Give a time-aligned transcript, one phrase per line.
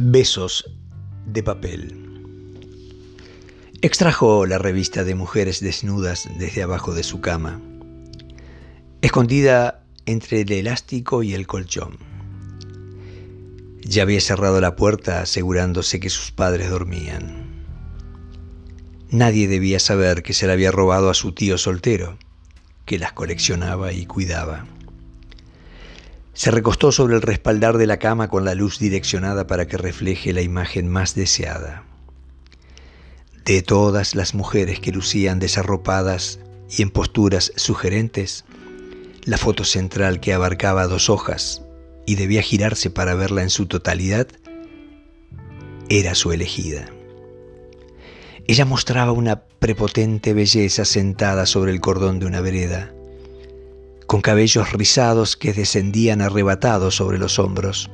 [0.00, 0.64] Besos
[1.26, 1.92] de papel.
[3.82, 7.60] Extrajo la revista de mujeres desnudas desde abajo de su cama,
[9.02, 11.98] escondida entre el elástico y el colchón.
[13.80, 17.66] Ya había cerrado la puerta asegurándose que sus padres dormían.
[19.10, 22.18] Nadie debía saber que se la había robado a su tío soltero,
[22.84, 24.64] que las coleccionaba y cuidaba.
[26.38, 30.32] Se recostó sobre el respaldar de la cama con la luz direccionada para que refleje
[30.32, 31.82] la imagen más deseada.
[33.44, 36.38] De todas las mujeres que lucían desarropadas
[36.70, 38.44] y en posturas sugerentes,
[39.24, 41.62] la foto central que abarcaba dos hojas
[42.06, 44.28] y debía girarse para verla en su totalidad,
[45.88, 46.88] era su elegida.
[48.46, 52.94] Ella mostraba una prepotente belleza sentada sobre el cordón de una vereda,
[54.08, 57.90] con cabellos rizados que descendían arrebatados sobre los hombros,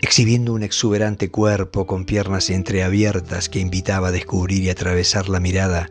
[0.00, 5.90] exhibiendo un exuberante cuerpo con piernas entreabiertas que invitaba a descubrir y atravesar la mirada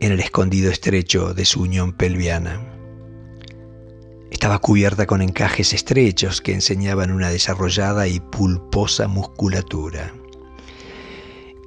[0.00, 2.66] en el escondido estrecho de su unión pelviana.
[4.30, 10.14] Estaba cubierta con encajes estrechos que enseñaban una desarrollada y pulposa musculatura.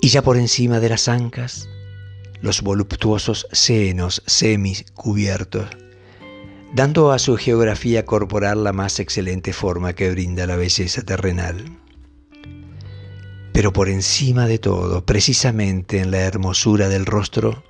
[0.02, 1.69] Y ya por encima de las ancas,
[2.42, 5.67] los voluptuosos senos semicubiertos
[6.73, 11.66] dando a su geografía corporal la más excelente forma que brinda la belleza terrenal.
[13.54, 17.64] Pero por encima de todo, precisamente en la hermosura del rostro,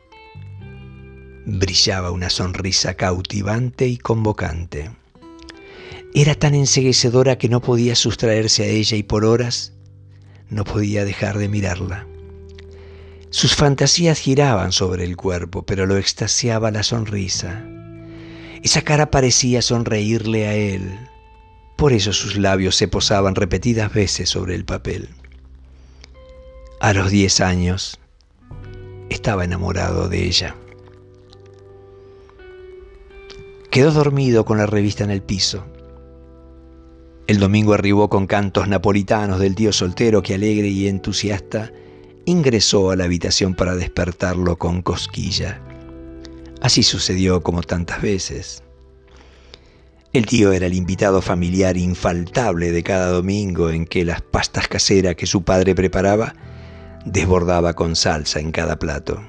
[1.46, 4.92] brillaba una sonrisa cautivante y convocante.
[6.14, 9.74] Era tan enseguecedora que no podía sustraerse a ella y por horas
[10.50, 12.08] no podía dejar de mirarla.
[13.30, 17.77] Sus fantasías giraban sobre el cuerpo, pero lo extasiaba la sonrisa
[18.64, 21.00] esa cara parecía sonreírle a él.
[21.76, 25.10] Por eso sus labios se posaban repetidas veces sobre el papel.
[26.80, 28.00] A los diez años
[29.10, 30.56] estaba enamorado de ella.
[33.70, 35.66] Quedó dormido con la revista en el piso.
[37.28, 41.72] El domingo arribó con cantos napolitanos del tío soltero que alegre y entusiasta
[42.26, 45.62] ingresó a la habitación para despertarlo con cosquilla.
[46.62, 48.64] Así sucedió como tantas veces.
[50.14, 55.16] El tío era el invitado familiar infaltable de cada domingo en que las pastas caseras
[55.16, 56.34] que su padre preparaba
[57.06, 59.22] desbordaba con salsa en cada plato.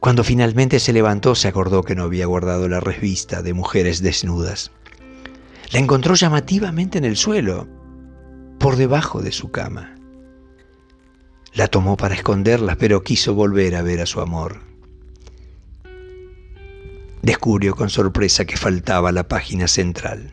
[0.00, 4.72] Cuando finalmente se levantó se acordó que no había guardado la revista de mujeres desnudas.
[5.70, 7.68] La encontró llamativamente en el suelo,
[8.58, 9.94] por debajo de su cama.
[11.52, 14.67] La tomó para esconderla, pero quiso volver a ver a su amor
[17.22, 20.32] descubrió con sorpresa que faltaba la página central.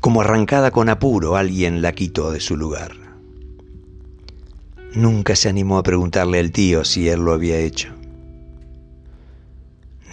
[0.00, 2.92] Como arrancada con apuro, alguien la quitó de su lugar.
[4.94, 7.92] Nunca se animó a preguntarle al tío si él lo había hecho.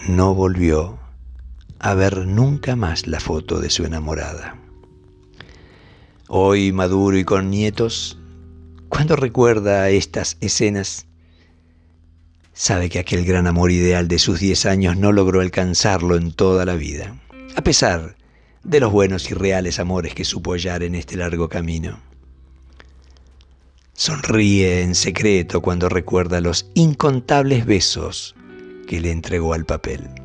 [0.07, 0.99] No volvió
[1.79, 4.57] a ver nunca más la foto de su enamorada.
[6.27, 8.19] Hoy maduro y con nietos,
[8.89, 11.05] cuando recuerda estas escenas,
[12.55, 16.65] sabe que aquel gran amor ideal de sus diez años no logró alcanzarlo en toda
[16.65, 17.15] la vida,
[17.55, 18.15] a pesar
[18.63, 21.99] de los buenos y reales amores que supo hallar en este largo camino.
[23.93, 28.35] Sonríe en secreto cuando recuerda los incontables besos
[28.87, 30.24] que le entregó al papel.